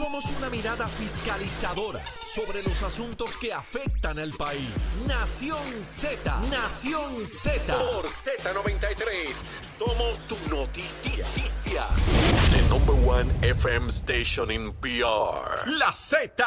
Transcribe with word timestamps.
Somos 0.00 0.24
una 0.38 0.48
mirada 0.48 0.88
fiscalizadora 0.88 2.00
sobre 2.24 2.62
los 2.62 2.82
asuntos 2.82 3.36
que 3.36 3.52
afectan 3.52 4.18
al 4.18 4.32
país. 4.32 5.04
Nación 5.06 5.84
Z, 5.84 6.40
Nación 6.50 7.26
Z. 7.26 7.60
Por 7.66 8.06
Z93, 8.06 9.34
somos 9.60 10.28
tu 10.28 10.38
noticia. 10.48 11.86
The 12.50 12.62
number 12.70 12.94
one 13.06 13.30
FM 13.42 13.90
station 13.90 14.50
in 14.50 14.72
PR. 14.80 15.68
La 15.68 15.92
Z. 15.92 16.46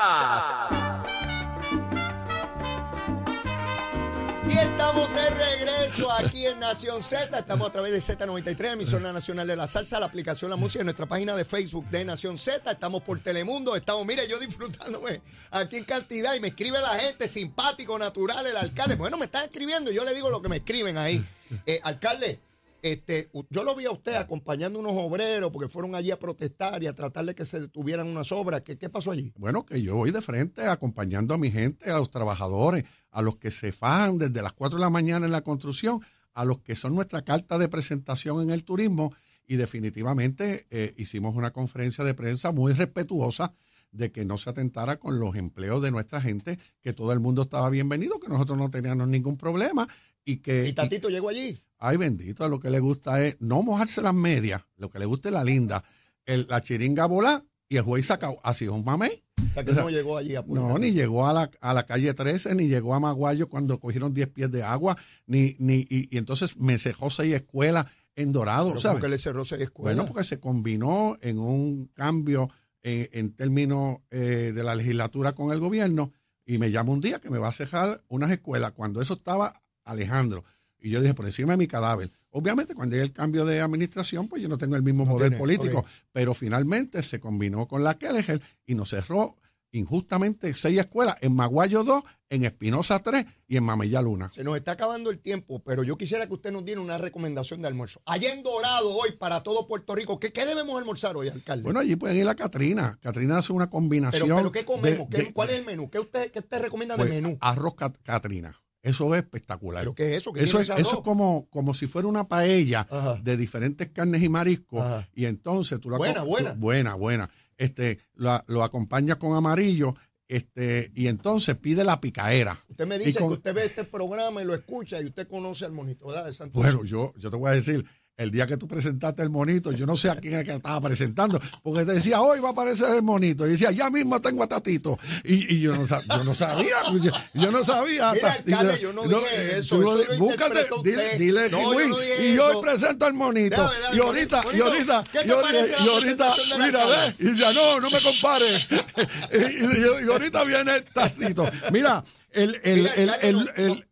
Y 4.45 4.57
estamos 4.57 5.07
de 5.13 5.29
regreso 5.29 6.11
aquí 6.11 6.45
en 6.45 6.59
Nación 6.59 7.01
Z. 7.01 7.39
Estamos 7.39 7.69
a 7.69 7.71
través 7.71 7.91
de 7.93 7.99
Z93, 7.99 8.73
emisora 8.73 9.13
nacional 9.13 9.47
de 9.47 9.55
la 9.55 9.67
salsa, 9.67 9.99
la 10.01 10.07
aplicación 10.07 10.51
La 10.51 10.57
Música, 10.57 10.81
en 10.81 10.87
nuestra 10.87 11.05
página 11.05 11.33
de 11.35 11.45
Facebook 11.45 11.89
de 11.89 12.03
Nación 12.03 12.37
Z. 12.37 12.69
Estamos 12.69 13.01
por 13.03 13.21
Telemundo. 13.21 13.75
Estamos, 13.75 14.05
mire, 14.05 14.27
yo 14.27 14.37
disfrutándome 14.39 15.21
aquí 15.51 15.77
en 15.77 15.85
cantidad 15.85 16.35
y 16.35 16.41
me 16.41 16.49
escribe 16.49 16.79
la 16.81 16.99
gente, 16.99 17.27
simpático, 17.29 17.97
natural, 17.97 18.45
el 18.45 18.57
alcalde. 18.57 18.95
Bueno, 18.95 19.17
me 19.17 19.25
están 19.25 19.45
escribiendo, 19.45 19.91
yo 19.91 20.03
le 20.03 20.13
digo 20.13 20.29
lo 20.29 20.41
que 20.41 20.49
me 20.49 20.57
escriben 20.57 20.97
ahí. 20.97 21.23
Eh, 21.65 21.79
alcalde, 21.83 22.41
este, 22.83 23.31
yo 23.49 23.63
lo 23.63 23.75
vi 23.75 23.85
a 23.85 23.91
usted 23.91 24.15
acompañando 24.15 24.77
unos 24.77 24.91
obreros 24.95 25.51
porque 25.51 25.69
fueron 25.69 25.95
allí 25.95 26.11
a 26.11 26.19
protestar 26.19 26.83
y 26.83 26.87
a 26.87 26.93
tratar 26.93 27.23
de 27.23 27.33
que 27.33 27.45
se 27.45 27.61
detuvieran 27.61 28.07
unas 28.07 28.31
obras. 28.33 28.61
¿Qué, 28.61 28.77
qué 28.77 28.89
pasó 28.89 29.11
allí? 29.11 29.33
Bueno, 29.37 29.65
que 29.65 29.81
yo 29.81 29.95
voy 29.95 30.11
de 30.11 30.21
frente 30.21 30.67
acompañando 30.67 31.33
a 31.33 31.37
mi 31.37 31.49
gente, 31.49 31.89
a 31.89 31.97
los 31.97 32.11
trabajadores, 32.11 32.83
a 33.09 33.21
los 33.21 33.37
que 33.37 33.51
se 33.51 33.71
fajan 33.71 34.17
desde 34.17 34.41
las 34.41 34.51
4 34.51 34.77
de 34.77 34.83
la 34.83 34.89
mañana 34.89 35.25
en 35.25 35.31
la 35.31 35.41
construcción, 35.41 36.01
a 36.33 36.43
los 36.43 36.59
que 36.59 36.75
son 36.75 36.93
nuestra 36.93 37.23
carta 37.23 37.57
de 37.57 37.69
presentación 37.69 38.41
en 38.41 38.51
el 38.51 38.65
turismo 38.65 39.13
y 39.47 39.55
definitivamente 39.55 40.67
eh, 40.69 40.93
hicimos 40.97 41.35
una 41.35 41.51
conferencia 41.51 42.03
de 42.03 42.13
prensa 42.13 42.51
muy 42.51 42.73
respetuosa 42.73 43.53
de 43.93 44.11
que 44.11 44.25
no 44.25 44.37
se 44.37 44.49
atentara 44.49 44.97
con 44.97 45.19
los 45.19 45.35
empleos 45.35 45.81
de 45.81 45.91
nuestra 45.91 46.19
gente, 46.19 46.59
que 46.81 46.91
todo 46.93 47.13
el 47.13 47.19
mundo 47.21 47.43
estaba 47.43 47.69
bienvenido, 47.69 48.19
que 48.19 48.27
nosotros 48.27 48.57
no 48.57 48.69
teníamos 48.69 49.07
ningún 49.07 49.37
problema 49.37 49.87
y 50.25 50.37
que... 50.37 50.67
¿Y 50.67 50.73
Tatito 50.73 51.09
llegó 51.09 51.29
allí? 51.29 51.57
Ay, 51.77 51.97
bendito, 51.97 52.43
a 52.43 52.49
lo 52.49 52.59
que 52.59 52.69
le 52.69 52.79
gusta 52.79 53.23
es 53.25 53.37
no 53.39 53.61
mojarse 53.63 54.01
las 54.01 54.13
medias, 54.13 54.61
lo 54.77 54.89
que 54.89 54.99
le 54.99 55.05
gusta 55.05 55.29
es 55.29 55.33
la 55.33 55.43
linda, 55.43 55.83
el- 56.25 56.47
la 56.49 56.59
chiringa 56.61 57.05
volá 57.05 57.43
y 57.69 57.77
el 57.77 57.83
juez 57.83 58.05
sacado. 58.05 58.39
Así 58.43 58.65
es 58.65 58.71
un 58.71 58.83
mamey. 58.83 59.21
O 59.51 59.53
sea, 59.53 59.63
que 59.65 59.73
no 59.73 59.89
llegó 59.89 60.17
allí 60.17 60.35
a 60.35 60.43
No, 60.47 60.77
ni 60.79 60.91
llegó 60.91 61.27
a 61.27 61.33
la, 61.33 61.51
a 61.59 61.73
la 61.73 61.83
calle 61.85 62.13
13, 62.13 62.55
ni 62.55 62.67
llegó 62.67 62.93
a 62.95 62.99
Maguayo 62.99 63.49
cuando 63.49 63.79
cogieron 63.79 64.13
10 64.13 64.27
pies 64.29 64.51
de 64.51 64.63
agua, 64.63 64.97
ni, 65.27 65.55
ni, 65.59 65.85
y, 65.89 66.07
y 66.09 66.17
entonces 66.17 66.57
me 66.57 66.77
cejó 66.77 67.09
seis 67.09 67.33
escuelas 67.35 67.85
en 68.15 68.31
Dorado. 68.31 68.73
Como 68.75 68.99
que 68.99 69.07
le 69.07 69.17
cerró 69.17 69.43
seis 69.43 69.61
escuelas. 69.63 69.95
Bueno, 69.97 70.07
porque 70.11 70.23
se 70.23 70.39
combinó 70.39 71.17
en 71.21 71.39
un 71.39 71.87
cambio 71.93 72.49
eh, 72.83 73.09
en 73.13 73.33
términos 73.33 73.99
eh, 74.11 74.51
de 74.53 74.63
la 74.63 74.75
legislatura 74.75 75.33
con 75.33 75.51
el 75.51 75.59
gobierno 75.59 76.11
y 76.45 76.57
me 76.57 76.69
llama 76.69 76.91
un 76.91 77.01
día 77.01 77.19
que 77.19 77.29
me 77.29 77.37
va 77.37 77.47
a 77.47 77.53
cejar 77.53 78.03
unas 78.09 78.29
escuelas 78.29 78.73
cuando 78.73 79.01
eso 79.01 79.13
estaba 79.13 79.63
Alejandro. 79.85 80.43
Y 80.79 80.89
yo 80.89 81.01
dije, 81.01 81.13
por 81.13 81.25
encima 81.25 81.53
de 81.53 81.57
mi 81.57 81.67
cadáver. 81.67 82.11
Obviamente, 82.31 82.75
cuando 82.75 82.95
hay 82.95 83.01
el 83.01 83.13
cambio 83.13 83.45
de 83.45 83.61
administración, 83.61 84.27
pues 84.27 84.41
yo 84.41 84.49
no 84.49 84.57
tengo 84.57 84.75
el 84.75 84.83
mismo 84.83 85.07
poder 85.07 85.29
tiene, 85.29 85.39
político. 85.39 85.85
Pero 86.11 86.33
finalmente 86.33 87.01
se 87.03 87.21
combinó 87.21 87.69
con 87.69 87.85
la 87.85 87.97
Kelleher 87.97 88.41
y 88.65 88.75
nos 88.75 88.89
cerró 88.89 89.37
injustamente 89.73 90.53
seis 90.55 90.79
escuelas 90.79 91.15
en 91.21 91.35
Maguayo 91.35 91.83
2, 91.83 92.03
en 92.29 92.45
Espinosa 92.45 92.99
3 92.99 93.25
y 93.47 93.57
en 93.57 93.63
Mamella 93.63 94.01
Luna. 94.01 94.31
Se 94.31 94.43
nos 94.43 94.55
está 94.55 94.71
acabando 94.71 95.09
el 95.09 95.19
tiempo, 95.19 95.61
pero 95.63 95.83
yo 95.83 95.97
quisiera 95.97 96.25
que 96.27 96.33
usted 96.33 96.51
nos 96.51 96.63
diera 96.63 96.79
una 96.81 96.97
recomendación 96.97 97.61
de 97.61 97.67
almuerzo. 97.67 98.01
Allá 98.05 98.31
en 98.33 98.41
Dorado 98.43 98.95
hoy 98.95 99.11
para 99.19 99.43
todo 99.43 99.67
Puerto 99.67 99.93
Rico, 99.95 100.19
¿qué, 100.19 100.31
qué 100.31 100.45
debemos 100.45 100.77
almorzar 100.79 101.15
hoy, 101.17 101.27
alcalde? 101.29 101.63
Bueno, 101.63 101.79
allí 101.81 101.95
pueden 101.95 102.17
ir 102.17 102.27
a 102.27 102.35
Catrina. 102.35 102.97
Catrina 103.01 103.37
hace 103.39 103.51
una 103.53 103.69
combinación. 103.69 104.23
pero, 104.23 104.35
pero 104.37 104.51
¿qué 104.51 104.65
comemos? 104.65 105.09
de- 105.09 105.17
¿Qué- 105.17 105.23
de- 105.25 105.33
¿Cuál 105.33 105.49
es 105.49 105.59
el 105.59 105.65
menú? 105.65 105.89
¿Qué 105.89 105.99
usted, 105.99 106.31
qué 106.31 106.39
usted 106.39 106.61
recomienda 106.61 106.95
Pues, 106.95 107.09
de 107.09 107.21
menú? 107.21 107.37
Arroz 107.41 107.75
cat- 107.75 107.97
Catrina. 108.03 108.59
Eso 108.81 109.15
es 109.15 109.21
espectacular. 109.23 109.81
¿Pero 109.83 109.95
qué 109.95 110.11
es 110.11 110.17
eso? 110.17 110.33
¿Qué 110.33 110.43
Eso 110.43 110.59
es, 110.59 110.67
eso 110.67 110.95
es 110.97 111.01
como, 111.05 111.47
como 111.49 111.73
si 111.73 111.87
fuera 111.87 112.05
una 112.05 112.27
paella 112.27 112.85
Ajá. 112.89 113.15
de 113.23 113.37
diferentes 113.37 113.87
carnes 113.91 114.21
y 114.21 114.27
mariscos. 114.27 114.81
Ajá. 114.81 115.07
Y 115.15 115.23
entonces 115.23 115.79
tú 115.79 115.89
la 115.89 115.97
Buena, 115.97 116.23
buena. 116.23 116.53
tú- 116.53 116.59
buena, 116.59 116.95
buena. 116.95 117.29
Este, 117.57 117.99
lo, 118.15 118.43
lo 118.47 118.63
acompañas 118.63 119.17
con 119.17 119.35
amarillo, 119.35 119.95
este, 120.27 120.91
y 120.95 121.07
entonces 121.07 121.55
pide 121.57 121.83
la 121.83 121.99
picaera. 122.01 122.57
Usted 122.69 122.87
me 122.87 122.97
dice 122.97 123.19
con- 123.19 123.29
que 123.29 123.33
usted 123.35 123.53
ve 123.53 123.65
este 123.65 123.83
programa 123.83 124.41
y 124.41 124.45
lo 124.45 124.53
escucha 124.55 125.01
y 125.01 125.05
usted 125.05 125.27
conoce 125.27 125.65
al 125.65 125.73
monito, 125.73 126.07
¿verdad? 126.07 126.25
De 126.25 126.33
Santo 126.33 126.57
Bueno, 126.59 126.83
yo, 126.83 127.13
yo 127.17 127.29
te 127.29 127.37
voy 127.37 127.51
a 127.51 127.53
decir, 127.53 127.85
el 128.15 128.29
día 128.31 128.45
que 128.45 128.57
tú 128.57 128.67
presentaste 128.67 129.23
el 129.23 129.29
monito, 129.29 129.71
yo 129.71 129.85
no 129.87 129.97
sé 129.97 130.09
a 130.09 130.15
quién 130.15 130.35
es 130.35 130.43
que 130.45 130.53
estaba 130.53 130.79
presentando, 130.81 131.39
porque 131.63 131.83
te 131.85 131.93
decía, 131.93 132.21
hoy 132.21 132.39
va 132.39 132.49
a 132.49 132.51
aparecer 132.51 132.95
el 132.95 133.01
monito. 133.01 133.47
Y 133.47 133.51
decía, 133.51 133.71
ya 133.71 133.89
mismo 133.89 134.21
tengo 134.21 134.43
a 134.43 134.47
Tatito. 134.47 134.99
Y, 135.23 135.55
y 135.55 135.61
yo, 135.61 135.73
no, 135.75 135.81
sab- 135.87 136.03
yo 136.07 136.23
no 136.23 136.33
sabía, 136.35 136.75
yo, 137.01 137.11
yo 137.33 137.51
no 137.51 137.65
sabía. 137.65 138.11
Mira, 138.13 138.31
alcalde, 138.31 138.79
yo 138.79 138.93
no 138.93 139.03
dije 139.03 139.57
eso, 139.57 139.77
tú 139.79 139.81
eso 139.99 140.11
lo 140.13 140.17
búscate, 140.19 140.59
dile, 140.83 141.17
dile, 141.17 141.49
No, 141.49 141.57
yo 141.73 141.87
no 141.89 141.97
dije 141.97 142.27
y 142.29 142.35
yo 142.35 142.49
eso. 142.51 142.61
presento 142.61 143.05
al 143.05 143.13
monito. 143.13 143.71
Y 143.93 143.99
ahorita, 143.99 144.41
y 144.41 144.45
monito, 144.45 144.65
ahorita, 144.65 145.03
¿qué 145.11 145.19
te 145.19 145.27
y 145.27 145.31
ahorita, 145.31 145.83
y 145.83 145.87
ahorita, 145.89 146.35
mira, 146.59 146.85
ve, 146.85 147.15
y 147.19 147.35
ya 147.37 147.51
no, 147.53 147.79
no 147.79 147.89
me 147.89 147.99
compares. 148.01 148.67
y, 149.33 149.37
y- 149.37 150.05
y 150.05 150.11
ahorita 150.11 150.43
viene 150.43 150.81
Tatito. 150.81 151.49
Mira, 151.71 152.03
el, 152.31 152.59
el, 152.63 152.81
Mira, 152.81 152.93
el, 152.95 153.09
el, 153.21 153.33
no, 153.35 153.45
el- 153.73 153.87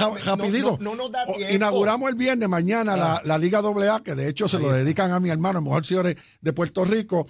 no, 0.00 0.16
rapidito. 0.24 0.78
no, 0.80 0.94
no. 0.96 1.10
Inauguramos 1.54 2.08
el 2.10 2.16
viernes 2.16 2.48
mañana 2.48 2.96
la, 2.96 3.22
la 3.24 3.38
Liga 3.38 3.60
AA, 3.60 4.02
que 4.02 4.14
de 4.14 4.28
hecho 4.28 4.48
se 4.48 4.58
lo 4.58 4.70
dedican 4.70 5.12
a 5.12 5.20
mi 5.20 5.30
hermano, 5.30 5.58
el 5.60 5.64
mejor 5.64 5.86
señores 5.86 6.16
de 6.40 6.52
Puerto 6.52 6.84
Rico, 6.84 7.26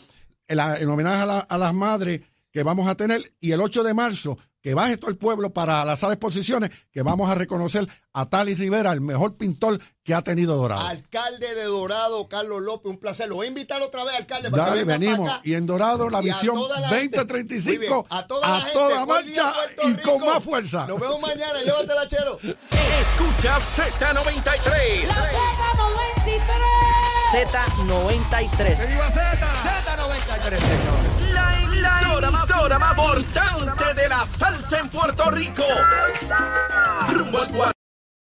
en, 0.47 0.57
la- 0.57 0.79
en 0.79 0.89
homenaje 0.89 1.23
a, 1.23 1.27
la- 1.27 1.39
a 1.41 1.59
las 1.59 1.75
madres 1.75 2.21
que 2.59 2.65
vamos 2.65 2.89
a 2.89 2.97
tener. 2.97 3.23
Y 3.39 3.53
el 3.53 3.61
8 3.61 3.85
de 3.85 3.95
marzo, 3.95 4.37
que 4.61 4.75
baje 4.75 4.97
todo 4.97 5.11
el 5.11 5.17
pueblo 5.17 5.53
para 5.53 5.85
la 5.85 5.97
sala 5.97 6.11
de 6.11 6.15
exposiciones, 6.15 6.71
que 6.91 7.03
vamos 7.03 7.31
a 7.31 7.37
reconocer 7.37 7.87
a 8.13 8.29
Tali 8.29 8.57
Rivera, 8.57 8.93
el 8.93 9.01
mejor 9.01 9.37
pintor 9.37 9.79
que 10.03 10.13
ha 10.13 10.23
tenido 10.23 10.57
Dorado. 10.57 10.85
Alcalde 10.85 11.55
de 11.55 11.63
Dorado, 11.63 12.29
Carlos 12.29 12.61
López, 12.61 12.91
un 12.91 12.99
placer. 12.99 13.29
Lo 13.29 13.37
voy 13.37 13.47
a 13.47 13.51
invitar 13.51 13.81
otra 13.81 14.03
vez, 14.03 14.17
alcalde, 14.17 14.51
para 14.51 14.71
Dale, 14.71 14.81
que 14.81 14.85
venimos. 14.87 15.31
para. 15.31 15.41
Y 15.45 15.55
en 15.55 15.67
Dorado, 15.67 16.11
la 16.11 16.19
Y 16.19 16.31
a 16.31 16.33
visión 16.33 16.57
toda 16.57 16.81
la 16.81 16.89
gente. 16.89 17.17
2035 17.19 17.71
Muy 17.71 17.79
bien, 17.79 18.05
a 18.11 18.27
toda, 18.27 18.49
la 18.49 18.57
gente, 18.57 18.73
toda 18.73 19.07
marcha 19.07 19.53
y 19.85 19.95
con 20.03 20.21
más 20.21 20.43
fuerza. 20.43 20.87
Nos 20.89 20.99
vemos 20.99 21.21
mañana, 21.21 21.63
llévatela, 21.65 22.09
chero. 22.09 22.41
Escucha 23.01 23.59
Z93. 23.59 25.07
Z93. 27.31 28.77
Z93, 28.77 28.77
señores. 30.59 31.18
La 34.19 34.27
salsa 34.27 34.81
en 34.81 34.89
Puerto 34.89 35.31
Rico. 35.31 35.63
Rumbo 37.09 37.39
al 37.39 37.78